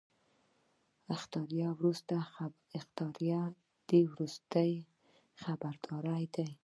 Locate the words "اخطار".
1.15-1.45